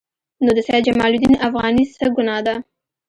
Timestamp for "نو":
0.43-0.51